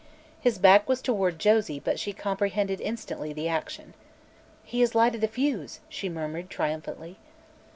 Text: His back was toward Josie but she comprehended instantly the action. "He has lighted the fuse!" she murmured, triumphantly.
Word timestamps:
His 0.39 0.57
back 0.57 0.89
was 0.89 0.99
toward 0.99 1.37
Josie 1.37 1.79
but 1.79 1.99
she 1.99 2.11
comprehended 2.11 2.81
instantly 2.81 3.33
the 3.33 3.47
action. 3.47 3.93
"He 4.63 4.79
has 4.79 4.95
lighted 4.95 5.21
the 5.21 5.27
fuse!" 5.27 5.79
she 5.89 6.09
murmured, 6.09 6.49
triumphantly. 6.49 7.17